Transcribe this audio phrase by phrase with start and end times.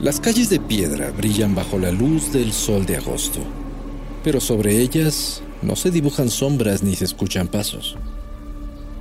[0.00, 3.40] Las calles de piedra brillan bajo la luz del sol de agosto,
[4.22, 7.96] pero sobre ellas no se dibujan sombras ni se escuchan pasos.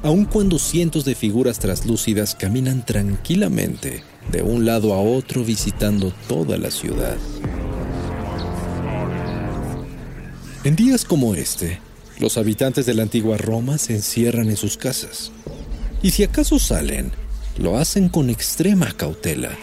[0.04, 6.58] Aun cuando cientos de figuras traslúcidas caminan tranquilamente de un lado a otro visitando toda
[6.58, 7.18] la ciudad.
[10.64, 11.82] En días como este,
[12.20, 15.32] los habitantes de la antigua Roma se encierran en sus casas.
[16.02, 17.12] Y si acaso salen,
[17.58, 19.58] lo hacen con extrema cautela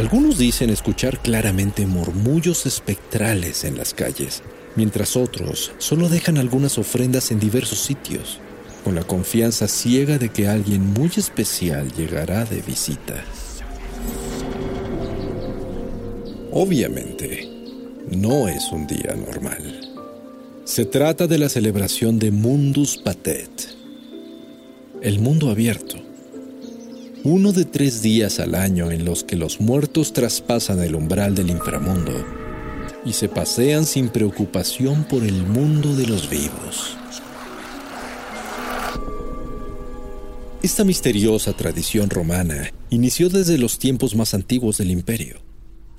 [0.00, 4.42] algunos dicen escuchar claramente murmullos espectrales en las calles,
[4.74, 8.38] mientras otros solo dejan algunas ofrendas en diversos sitios,
[8.82, 13.22] con la confianza ciega de que alguien muy especial llegará de visita.
[16.50, 17.46] Obviamente,
[18.10, 19.82] no es un día normal.
[20.64, 23.76] Se trata de la celebración de Mundus Patet,
[25.02, 26.09] el mundo abierto
[27.24, 31.50] uno de tres días al año en los que los muertos traspasan el umbral del
[31.50, 32.12] inframundo
[33.04, 36.96] y se pasean sin preocupación por el mundo de los vivos.
[40.62, 45.40] Esta misteriosa tradición romana inició desde los tiempos más antiguos del imperio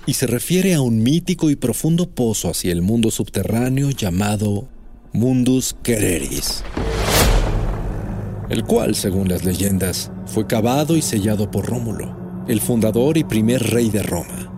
[0.06, 4.68] y se refiere a un mítico y profundo pozo hacia el mundo subterráneo llamado
[5.12, 6.64] Mundus Quereris
[8.52, 13.62] el cual, según las leyendas, fue cavado y sellado por Rómulo, el fundador y primer
[13.70, 14.50] rey de Roma.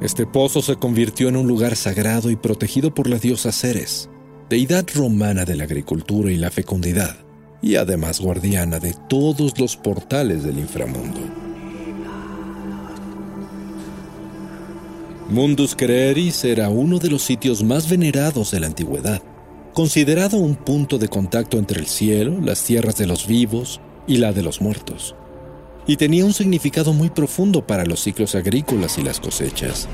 [0.00, 4.08] Este pozo se convirtió en un lugar sagrado y protegido por la diosa Ceres,
[4.48, 7.16] deidad romana de la agricultura y la fecundidad,
[7.60, 11.18] y además guardiana de todos los portales del inframundo.
[15.30, 19.20] Mundus Creeris era uno de los sitios más venerados de la antigüedad
[19.74, 24.32] considerado un punto de contacto entre el cielo, las tierras de los vivos y la
[24.32, 25.14] de los muertos,
[25.86, 29.88] y tenía un significado muy profundo para los ciclos agrícolas y las cosechas.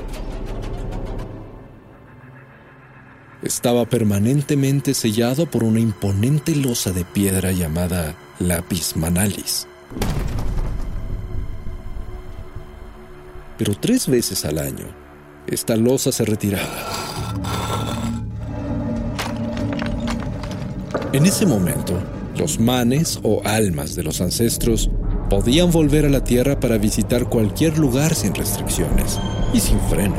[3.43, 9.67] Estaba permanentemente sellado por una imponente losa de piedra llamada lapis manalis.
[13.59, 14.87] Pero tres veces al año,
[15.47, 16.95] esta losa se retiraba
[21.15, 21.97] En ese momento,
[22.37, 24.89] los manes o almas de los ancestros
[25.29, 29.19] podían volver a la Tierra para visitar cualquier lugar sin restricciones
[29.53, 30.15] y sin freno.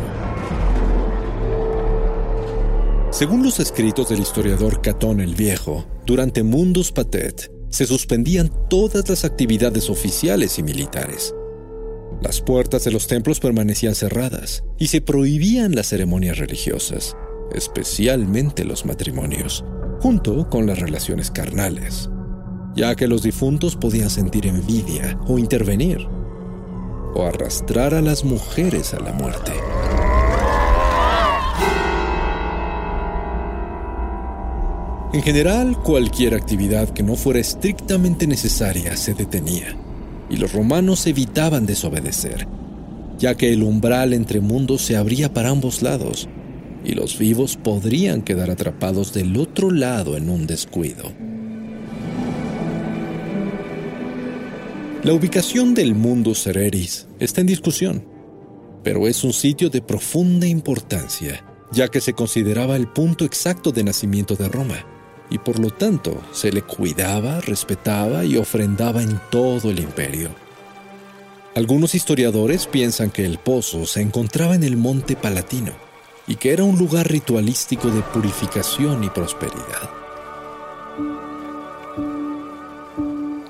[3.10, 9.24] Según los escritos del historiador Catón el Viejo, durante Mundus Patet se suspendían todas las
[9.24, 11.34] actividades oficiales y militares.
[12.20, 17.16] Las puertas de los templos permanecían cerradas y se prohibían las ceremonias religiosas,
[17.54, 19.64] especialmente los matrimonios
[20.00, 22.10] junto con las relaciones carnales,
[22.74, 26.06] ya que los difuntos podían sentir envidia o intervenir,
[27.14, 29.52] o arrastrar a las mujeres a la muerte.
[35.12, 39.74] En general, cualquier actividad que no fuera estrictamente necesaria se detenía,
[40.28, 42.46] y los romanos evitaban desobedecer,
[43.18, 46.28] ya que el umbral entre mundos se abría para ambos lados,
[46.86, 51.12] y los vivos podrían quedar atrapados del otro lado en un descuido.
[55.02, 58.04] La ubicación del mundo Cereris está en discusión,
[58.84, 63.82] pero es un sitio de profunda importancia, ya que se consideraba el punto exacto de
[63.82, 64.86] nacimiento de Roma,
[65.28, 70.30] y por lo tanto se le cuidaba, respetaba y ofrendaba en todo el imperio.
[71.56, 75.85] Algunos historiadores piensan que el pozo se encontraba en el monte Palatino,
[76.26, 79.90] y que era un lugar ritualístico de purificación y prosperidad.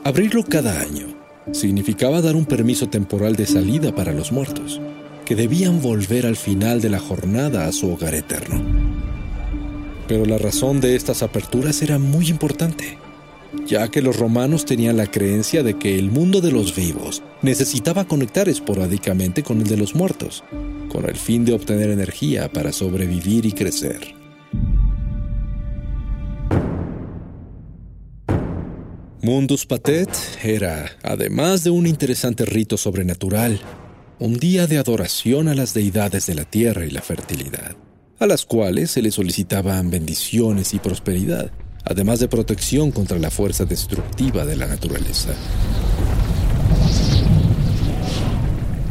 [0.04, 1.06] Abrirlo cada año
[1.52, 4.80] significaba dar un permiso temporal de salida para los muertos,
[5.24, 8.62] que debían volver al final de la jornada a su hogar eterno.
[10.06, 12.98] Pero la razón de estas aperturas era muy importante,
[13.66, 18.06] ya que los romanos tenían la creencia de que el mundo de los vivos necesitaba
[18.06, 20.44] conectar esporádicamente con el de los muertos,
[20.88, 24.14] con el fin de obtener energía para sobrevivir y crecer.
[29.22, 30.10] Mundus Patet
[30.44, 33.58] era, además de un interesante rito sobrenatural,
[34.20, 37.74] un día de adoración a las deidades de la tierra y la fertilidad,
[38.20, 41.50] a las cuales se le solicitaban bendiciones y prosperidad,
[41.86, 45.30] además de protección contra la fuerza destructiva de la naturaleza.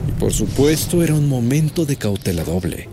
[0.07, 2.87] Y por supuesto era un momento de cautela doble,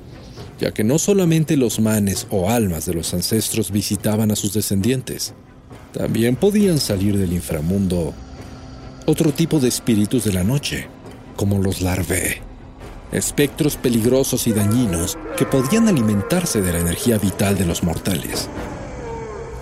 [0.61, 5.35] ya que no solamente los manes o almas de los ancestros visitaban a sus descendientes,
[5.93, 8.13] también podían salir del inframundo
[9.07, 10.89] otro tipo de espíritus de la noche,
[11.37, 12.41] como los larvé,
[13.13, 18.49] espectros peligrosos y dañinos que podían alimentarse de la energía vital de los mortales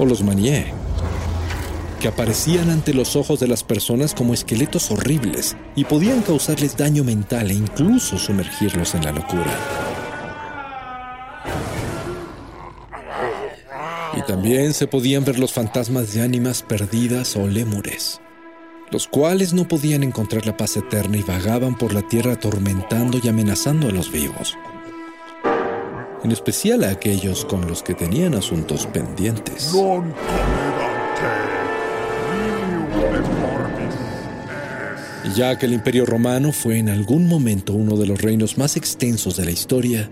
[0.01, 0.73] o los manié,
[2.01, 7.05] que aparecían ante los ojos de las personas como esqueletos horribles y podían causarles daño
[7.05, 9.55] mental e incluso sumergirlos en la locura.
[14.17, 18.23] Y también se podían ver los fantasmas de ánimas perdidas o lémures,
[18.91, 23.29] los cuales no podían encontrar la paz eterna y vagaban por la tierra atormentando y
[23.29, 24.57] amenazando a los vivos
[26.23, 29.73] en especial a aquellos con los que tenían asuntos pendientes.
[35.35, 39.37] Ya que el Imperio Romano fue en algún momento uno de los reinos más extensos
[39.37, 40.11] de la historia,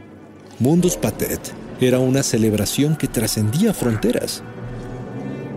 [0.58, 1.40] Mundus Patet
[1.81, 4.43] era una celebración que trascendía fronteras.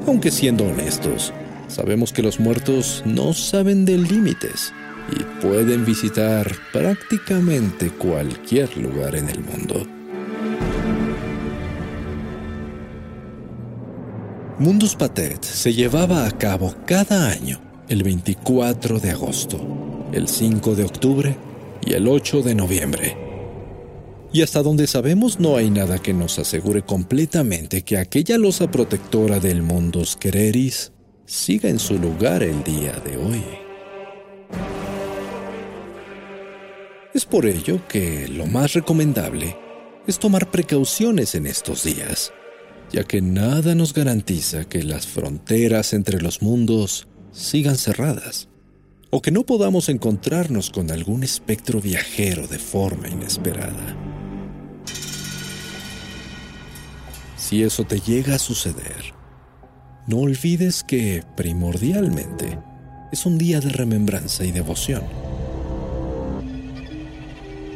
[0.07, 1.33] Aunque siendo honestos,
[1.68, 4.74] sabemos que los muertos no saben de límites
[5.12, 10.00] y pueden visitar prácticamente cualquier lugar en el mundo.
[14.62, 17.60] Mundus Patet se llevaba a cabo cada año
[17.90, 19.60] el 24 de agosto,
[20.13, 21.36] el 5 de octubre
[21.84, 23.18] y el 8 de noviembre.
[24.31, 29.40] Y hasta donde sabemos no hay nada que nos asegure completamente que aquella losa protectora
[29.40, 30.92] del Mundus Quereris
[31.25, 33.44] siga en su lugar el día de hoy.
[37.16, 39.57] Es por ello que lo más recomendable
[40.06, 42.31] es tomar precauciones en estos días
[42.92, 48.50] ya que nada nos garantiza que las fronteras entre los mundos sigan cerradas,
[49.10, 53.98] o que no podamos encontrarnos con algún espectro viajero de forma inesperada.
[57.38, 59.14] Si eso te llega a suceder,
[60.08, 62.60] no olvides que, primordialmente,
[63.12, 65.04] es un día de remembranza y devoción.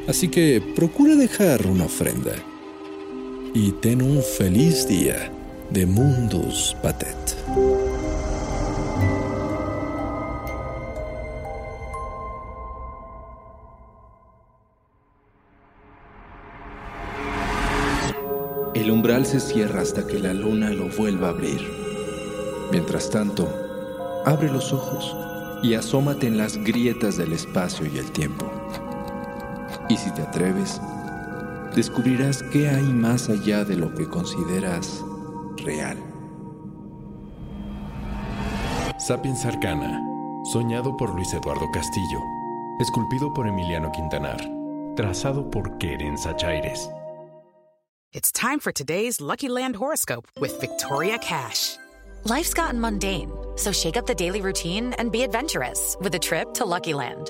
[0.08, 2.34] Así que procura dejar una ofrenda
[3.56, 5.32] y ten un feliz día
[5.70, 7.16] de Mundus Patet.
[18.74, 21.62] El umbral se cierra hasta que la luna lo vuelva a abrir.
[22.74, 23.48] Mientras tanto,
[24.26, 25.16] abre los ojos
[25.64, 28.52] y asómate en las grietas del espacio y el tiempo.
[29.88, 30.82] Y si te atreves,
[31.76, 35.04] descubrirás qué hay más allá de lo que consideras
[35.58, 35.98] real.
[38.98, 40.02] Sapiens Arcana,
[40.52, 42.20] soñado por Luis Eduardo Castillo,
[42.80, 44.42] esculpido por Emiliano Quintanar,
[44.96, 46.90] trazado por Keren Sachaires.
[48.14, 51.78] It's time for today's Lucky Land horoscope with Victoria Cash.
[52.24, 56.54] Life's gotten mundane, so shake up the daily routine and be adventurous with a trip
[56.54, 57.30] to Lucky Land.